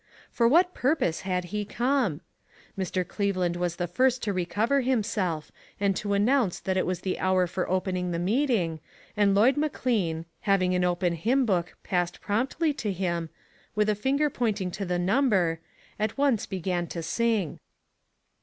[0.31, 2.21] For what pur pose had he come?
[2.75, 3.07] Mr.
[3.07, 7.45] Cleveland was the first to recover himself, and to announce that it was the hour
[7.45, 8.79] for opening the meeting,
[9.15, 13.29] and Lloyd McLean, having an open hymn book passed promptly to him,
[13.75, 15.59] with a finger pointing to the number,
[15.99, 17.59] at once began, to sing.